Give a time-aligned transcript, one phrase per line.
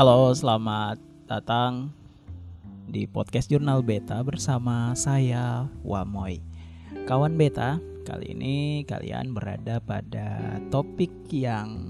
[0.00, 0.96] Halo, selamat
[1.28, 1.92] datang
[2.88, 6.40] di podcast Jurnal Beta bersama saya Wamoy.
[7.04, 7.76] Kawan Beta,
[8.08, 11.84] kali ini kalian berada pada topik yang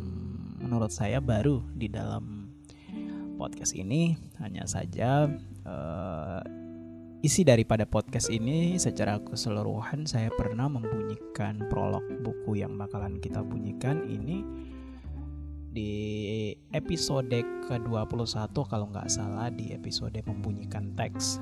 [0.58, 2.50] menurut saya baru di dalam
[3.38, 4.18] podcast ini.
[4.42, 5.30] Hanya saja
[5.62, 6.42] uh,
[7.22, 14.02] isi daripada podcast ini secara keseluruhan saya pernah membunyikan prolog buku yang bakalan kita bunyikan
[14.10, 14.42] ini
[15.70, 17.30] di episode
[17.70, 21.38] ke-21 kalau nggak salah di episode membunyikan teks.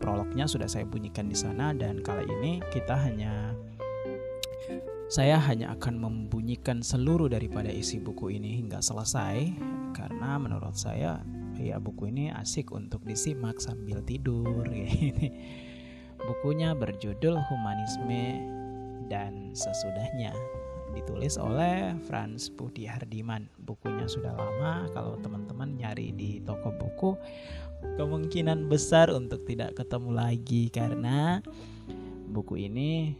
[0.00, 3.52] Prolognya sudah saya bunyikan di sana dan kali ini kita hanya
[5.08, 9.52] saya hanya akan membunyikan seluruh daripada isi buku ini hingga selesai
[9.96, 11.20] karena menurut saya
[11.56, 14.64] ya buku ini asik untuk disimak sambil tidur
[16.18, 18.42] Bukunya berjudul Humanisme
[19.08, 20.34] dan Sesudahnya
[20.92, 23.48] ditulis oleh Franz Budi Hardiman.
[23.62, 27.10] Bukunya sudah lama, kalau teman-teman nyari di toko buku
[27.78, 31.38] kemungkinan besar untuk tidak ketemu lagi karena
[32.28, 33.14] buku ini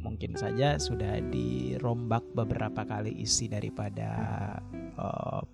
[0.00, 4.08] mungkin saja sudah dirombak beberapa kali isi daripada
[4.96, 5.44] uh,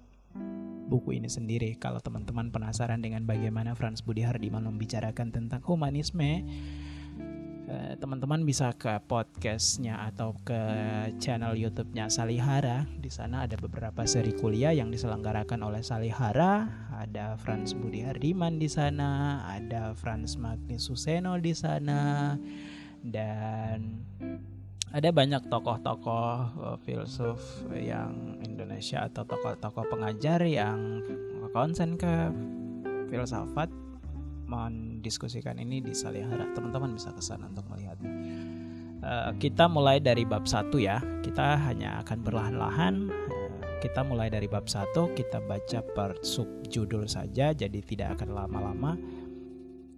[0.87, 1.75] buku ini sendiri.
[1.81, 6.45] Kalau teman-teman penasaran dengan bagaimana Franz Budi Hardiman membicarakan tentang humanisme,
[7.97, 10.61] teman-teman bisa ke podcastnya atau ke
[11.17, 12.85] channel YouTube-nya Salihara.
[13.01, 16.69] Di sana ada beberapa seri kuliah yang diselenggarakan oleh Salihara.
[16.93, 22.37] Ada Franz Budi Hardiman di sana, ada Franz Magnus Suseno di sana,
[23.01, 24.05] dan
[24.95, 31.03] ada banyak tokoh-tokoh uh, filsuf yang Indonesia atau tokoh-tokoh pengajar yang
[31.51, 32.31] konsen ke
[33.11, 33.71] filsafat
[34.55, 36.47] mendiskusikan ini di Salihara.
[36.55, 38.13] Teman-teman bisa ke sana untuk melihatnya.
[39.05, 41.03] Uh, kita mulai dari bab satu ya.
[41.21, 42.95] Kita hanya akan berlahan-lahan.
[43.11, 43.51] Uh,
[43.83, 45.13] kita mulai dari bab satu.
[45.13, 48.97] Kita baca per subjudul saja, jadi tidak akan lama-lama.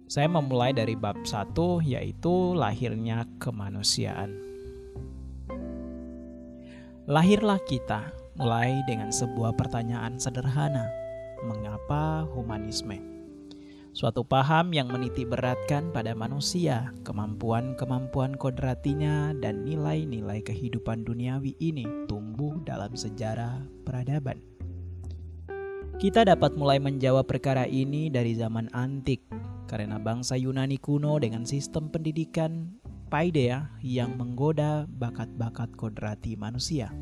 [0.07, 4.35] Saya memulai dari bab satu, yaitu lahirnya kemanusiaan.
[7.07, 10.87] Lahirlah kita mulai dengan sebuah pertanyaan sederhana:
[11.47, 13.16] mengapa humanisme?
[13.97, 22.61] Suatu paham yang menitik beratkan pada manusia, kemampuan-kemampuan kodratinya, dan nilai-nilai kehidupan duniawi ini tumbuh
[22.61, 24.37] dalam sejarah peradaban.
[25.97, 29.25] Kita dapat mulai menjawab perkara ini dari zaman antik,
[29.65, 32.77] karena bangsa Yunani kuno dengan sistem pendidikan
[33.09, 36.93] Paideia yang menggoda bakat-bakat kodrati manusia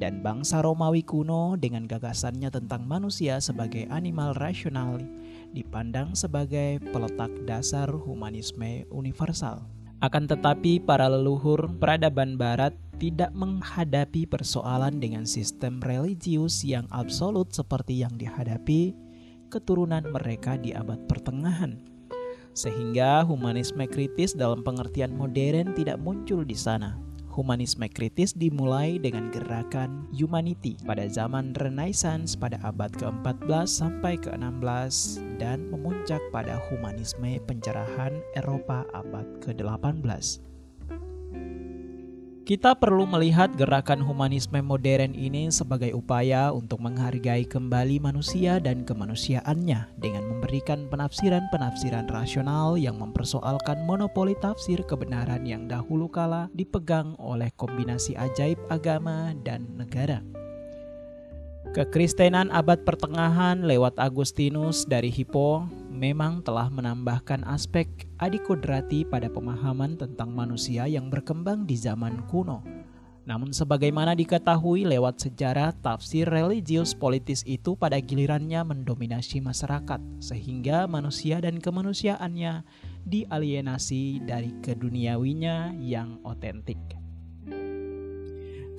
[0.00, 4.96] dan bangsa Romawi kuno dengan gagasannya tentang manusia sebagai animal rasional
[5.50, 9.66] dipandang sebagai peletak dasar humanisme universal.
[10.00, 18.00] Akan tetapi, para leluhur peradaban Barat tidak menghadapi persoalan dengan sistem religius yang absolut seperti
[18.00, 18.96] yang dihadapi
[19.52, 21.76] keturunan mereka di abad pertengahan.
[22.56, 30.10] Sehingga humanisme kritis dalam pengertian modern tidak muncul di sana Humanisme kritis dimulai dengan gerakan
[30.10, 38.82] humanity pada zaman Renaissance pada abad ke-14 sampai ke-16 dan memuncak pada humanisme pencerahan Eropa
[38.90, 40.49] abad ke-18.
[42.50, 49.94] Kita perlu melihat gerakan humanisme modern ini sebagai upaya untuk menghargai kembali manusia dan kemanusiaannya
[50.02, 58.18] dengan memberikan penafsiran-penafsiran rasional yang mempersoalkan monopoli tafsir kebenaran yang dahulu kala dipegang oleh kombinasi
[58.18, 60.18] ajaib agama dan negara.
[61.70, 70.32] Kekristenan abad pertengahan lewat Agustinus dari Hippo memang telah menambahkan aspek adikodrati pada pemahaman tentang
[70.32, 72.64] manusia yang berkembang di zaman kuno.
[73.28, 81.38] Namun sebagaimana diketahui lewat sejarah tafsir religius politis itu pada gilirannya mendominasi masyarakat sehingga manusia
[81.38, 82.66] dan kemanusiaannya
[83.06, 86.99] dialienasi dari keduniawinya yang otentik.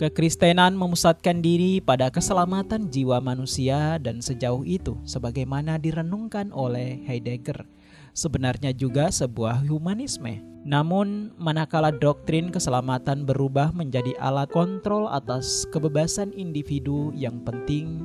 [0.02, 7.70] Kekristenan memusatkan diri pada keselamatan jiwa manusia dan sejauh itu sebagaimana direnungkan oleh Heidegger
[8.18, 10.42] sebenarnya juga sebuah humanisme.
[10.66, 18.02] Namun manakala doktrin keselamatan berubah menjadi alat kontrol atas kebebasan individu yang penting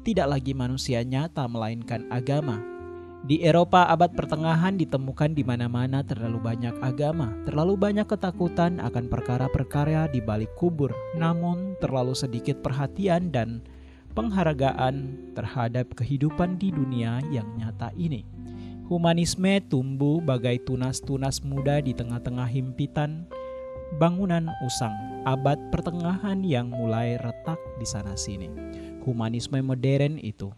[0.00, 2.73] tidak lagi manusia nyata melainkan agama
[3.24, 10.12] di Eropa abad pertengahan ditemukan di mana-mana terlalu banyak agama, terlalu banyak ketakutan akan perkara-perkara
[10.12, 13.64] di balik kubur, namun terlalu sedikit perhatian dan
[14.12, 18.28] penghargaan terhadap kehidupan di dunia yang nyata ini.
[18.92, 23.24] Humanisme tumbuh bagai tunas-tunas muda di tengah-tengah himpitan
[23.96, 24.92] bangunan usang
[25.24, 28.52] abad pertengahan yang mulai retak di sana-sini.
[29.08, 30.52] Humanisme modern itu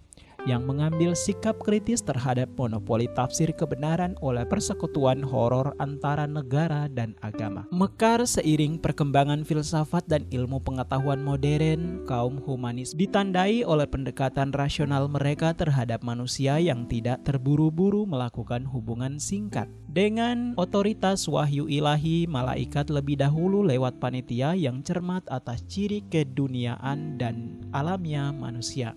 [0.47, 7.67] yang mengambil sikap kritis terhadap monopoli tafsir kebenaran oleh persekutuan horor antara negara dan agama.
[7.75, 15.53] Mekar seiring perkembangan filsafat dan ilmu pengetahuan modern, kaum humanis ditandai oleh pendekatan rasional mereka
[15.53, 19.67] terhadap manusia yang tidak terburu-buru melakukan hubungan singkat.
[19.91, 27.65] Dengan otoritas wahyu ilahi, malaikat lebih dahulu lewat panitia yang cermat atas ciri keduniaan dan
[27.73, 28.93] alamnya manusia.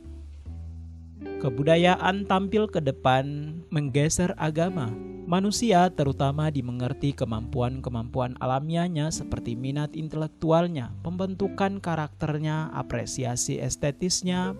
[1.19, 4.87] Kebudayaan tampil ke depan menggeser agama.
[5.29, 14.57] Manusia terutama dimengerti kemampuan-kemampuan alamiahnya seperti minat intelektualnya, pembentukan karakternya, apresiasi estetisnya,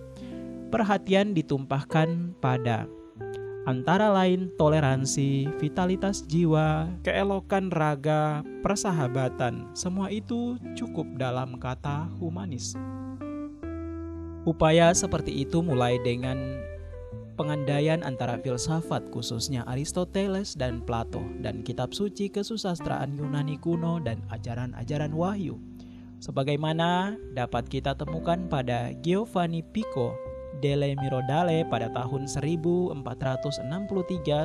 [0.69, 2.85] perhatian ditumpahkan pada
[3.65, 9.73] antara lain toleransi, vitalitas jiwa, keelokan raga, persahabatan.
[9.73, 12.77] Semua itu cukup dalam kata humanis.
[14.47, 16.63] Upaya seperti itu mulai dengan
[17.36, 25.12] pengandaian antara filsafat khususnya Aristoteles dan Plato dan kitab suci kesusastraan Yunani kuno dan ajaran-ajaran
[25.15, 25.59] wahyu.
[26.19, 30.12] Sebagaimana dapat kita temukan pada Giovanni Pico
[30.59, 32.92] delle Mirodale pada tahun 1463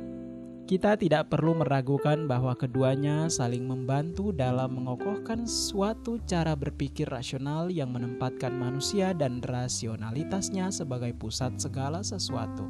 [0.69, 7.89] kita tidak perlu meragukan bahwa keduanya saling membantu dalam mengokohkan suatu cara berpikir rasional yang
[7.89, 12.69] menempatkan manusia dan rasionalitasnya sebagai pusat segala sesuatu.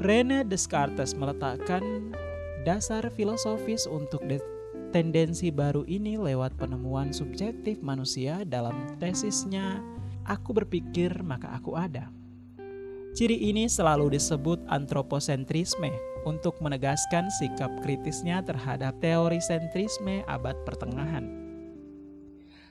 [0.00, 2.16] Rene Descartes meletakkan
[2.64, 4.24] dasar filosofis untuk
[4.94, 9.82] tendensi baru ini lewat penemuan subjektif manusia dalam tesisnya
[10.24, 12.08] Aku berpikir maka aku ada.
[13.12, 15.92] Ciri ini selalu disebut antroposentrisme
[16.24, 21.44] untuk menegaskan sikap kritisnya terhadap teori sentrisme abad pertengahan.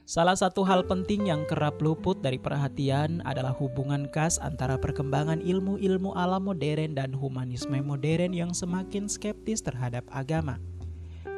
[0.03, 6.11] Salah satu hal penting yang kerap luput dari perhatian adalah hubungan khas antara perkembangan ilmu-ilmu
[6.11, 10.59] alam modern dan humanisme modern yang semakin skeptis terhadap agama.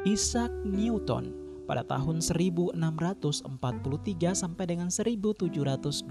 [0.06, 1.34] Isaac Newton
[1.66, 3.50] pada tahun 1643
[4.32, 6.06] sampai dengan 1727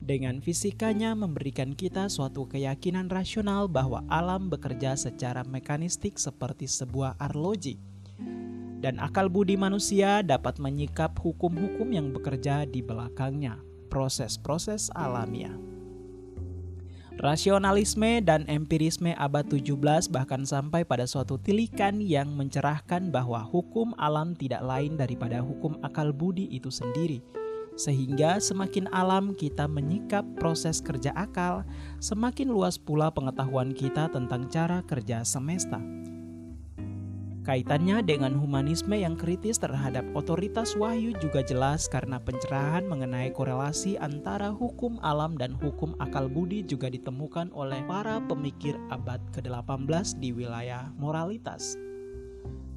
[0.00, 7.78] dengan fisikanya memberikan kita suatu keyakinan rasional bahwa alam bekerja secara mekanistik seperti sebuah arloji.
[8.80, 13.60] Dan akal budi manusia dapat menyikap hukum-hukum yang bekerja di belakangnya,
[13.92, 15.69] proses-proses alamiah.
[17.18, 19.74] Rasionalisme dan empirisme abad 17
[20.14, 26.14] bahkan sampai pada suatu tilikan yang mencerahkan bahwa hukum alam tidak lain daripada hukum akal
[26.14, 27.18] budi itu sendiri.
[27.74, 31.66] Sehingga semakin alam kita menyikap proses kerja akal,
[31.98, 35.82] semakin luas pula pengetahuan kita tentang cara kerja semesta.
[37.50, 44.54] Kaitannya dengan humanisme yang kritis terhadap otoritas wahyu juga jelas karena pencerahan mengenai korelasi antara
[44.54, 50.94] hukum alam dan hukum akal budi juga ditemukan oleh para pemikir abad ke-18 di wilayah
[50.94, 51.74] moralitas.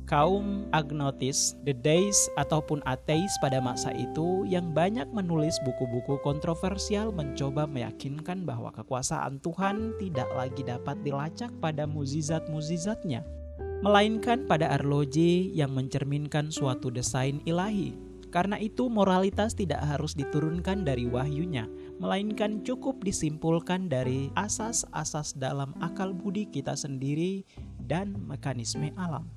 [0.09, 7.69] Kaum agnotis, the days ataupun ateis pada masa itu yang banyak menulis buku-buku kontroversial mencoba
[7.69, 13.42] meyakinkan bahwa kekuasaan Tuhan tidak lagi dapat dilacak pada muzizat-muzizatnya
[13.83, 17.91] melainkan pada arloji yang mencerminkan suatu desain ilahi.
[18.31, 21.69] Karena itu moralitas tidak harus diturunkan dari wahyunya,
[22.01, 27.45] melainkan cukup disimpulkan dari asas-asas dalam akal budi kita sendiri
[27.77, 29.29] dan mekanisme alam.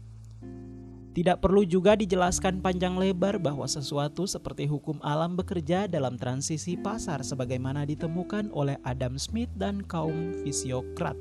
[1.12, 7.20] Tidak perlu juga dijelaskan panjang lebar bahwa sesuatu seperti hukum alam bekerja dalam transisi pasar
[7.20, 11.16] sebagaimana ditemukan oleh Adam Smith dan kaum fisiokrat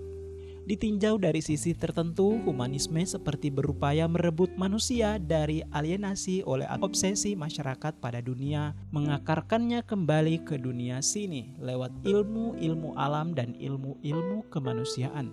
[0.65, 8.19] ditinjau dari sisi tertentu, humanisme seperti berupaya merebut manusia dari alienasi oleh obsesi masyarakat pada
[8.19, 15.31] dunia, mengakarkannya kembali ke dunia sini lewat ilmu-ilmu alam dan ilmu-ilmu kemanusiaan.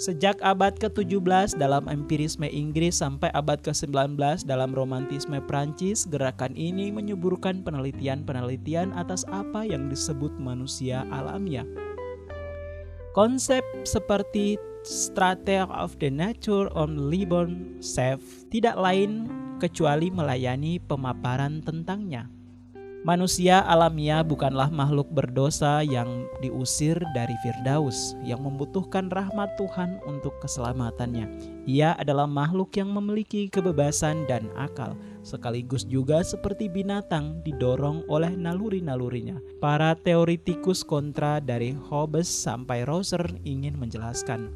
[0.00, 4.16] Sejak abad ke-17 dalam empirisme Inggris sampai abad ke-19
[4.48, 11.68] dalam romantisme Prancis, gerakan ini menyuburkan penelitian-penelitian atas apa yang disebut manusia alamiah.
[13.10, 14.54] Konsep seperti
[14.86, 18.22] Strategy of the Nature on Liborn Self
[18.54, 19.26] tidak lain
[19.58, 22.30] kecuali melayani pemaparan tentangnya.
[23.00, 31.24] Manusia alamiah bukanlah makhluk berdosa yang diusir dari Firdaus, yang membutuhkan rahmat Tuhan untuk keselamatannya.
[31.64, 39.40] Ia adalah makhluk yang memiliki kebebasan dan akal, sekaligus juga seperti binatang didorong oleh naluri-nalurinya.
[39.64, 44.52] Para teoritikus kontra dari Hobbes sampai Roser ingin menjelaskan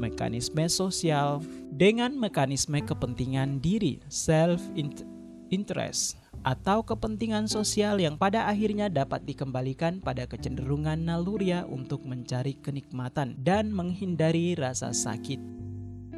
[0.00, 10.04] mekanisme sosial dengan mekanisme kepentingan diri, self-interest atau kepentingan sosial yang pada akhirnya dapat dikembalikan
[10.04, 15.40] pada kecenderungan naluria untuk mencari kenikmatan dan menghindari rasa sakit.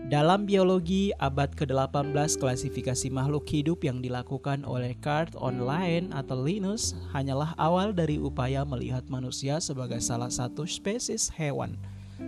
[0.06, 7.58] Dalam biologi abad ke-18 klasifikasi makhluk hidup yang dilakukan oleh Card Online atau Linus hanyalah
[7.58, 11.74] awal dari upaya melihat manusia sebagai salah satu spesies hewan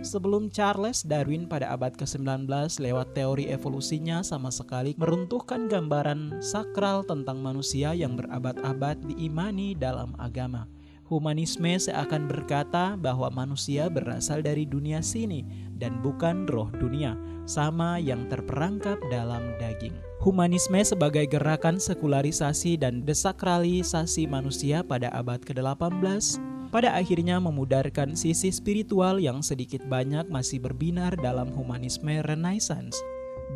[0.05, 2.45] Sebelum Charles Darwin pada abad ke-19
[2.77, 10.69] lewat teori evolusinya sama sekali meruntuhkan gambaran sakral tentang manusia yang berabad-abad diimani dalam agama.
[11.09, 15.41] Humanisme seakan berkata bahwa manusia berasal dari dunia sini
[15.73, 17.17] dan bukan roh dunia,
[17.49, 19.97] sama yang terperangkap dalam daging.
[20.21, 26.37] Humanisme sebagai gerakan sekularisasi dan desakralisasi manusia pada abad ke-18
[26.69, 32.97] pada akhirnya memudarkan sisi spiritual yang sedikit banyak masih berbinar dalam humanisme Renaissance.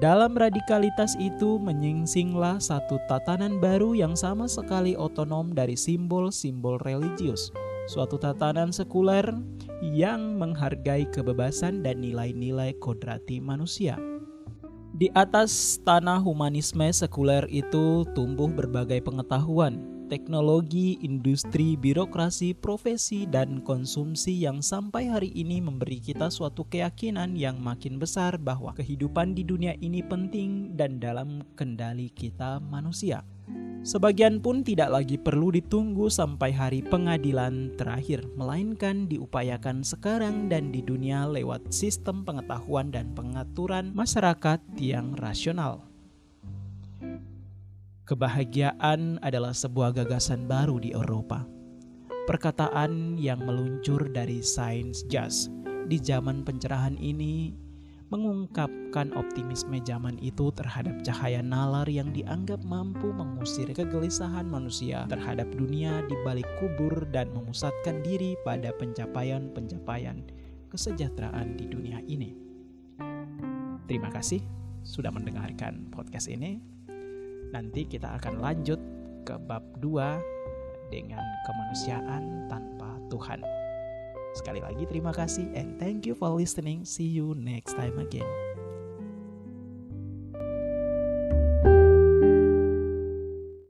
[0.02, 7.54] Dalam radikalitas itu menyingsinglah satu tatanan baru yang sama sekali otonom dari simbol-simbol religius.
[7.86, 9.30] Suatu tatanan sekuler
[9.86, 14.02] yang menghargai kebebasan dan nilai-nilai kodrati manusia.
[14.98, 24.46] Di atas tanah humanisme sekuler itu tumbuh berbagai pengetahuan, teknologi, industri, birokrasi, profesi, dan konsumsi
[24.46, 29.74] yang sampai hari ini memberi kita suatu keyakinan yang makin besar bahwa kehidupan di dunia
[29.82, 33.26] ini penting dan dalam kendali kita manusia.
[33.82, 40.86] Sebagian pun tidak lagi perlu ditunggu sampai hari pengadilan terakhir, melainkan diupayakan sekarang dan di
[40.86, 45.93] dunia lewat sistem pengetahuan dan pengaturan masyarakat yang rasional.
[48.04, 51.48] Kebahagiaan adalah sebuah gagasan baru di Eropa.
[52.28, 55.48] Perkataan yang meluncur dari sains jazz
[55.88, 57.56] di zaman pencerahan ini
[58.12, 66.04] mengungkapkan optimisme zaman itu terhadap cahaya nalar yang dianggap mampu mengusir kegelisahan manusia terhadap dunia
[66.04, 70.28] di balik kubur dan memusatkan diri pada pencapaian-pencapaian
[70.68, 72.36] kesejahteraan di dunia ini.
[73.88, 74.44] Terima kasih
[74.84, 76.83] sudah mendengarkan podcast ini.
[77.54, 78.82] Nanti kita akan lanjut
[79.24, 83.40] ke bab 2 dengan kemanusiaan tanpa Tuhan.
[84.34, 86.82] Sekali lagi terima kasih and thank you for listening.
[86.82, 88.53] See you next time again.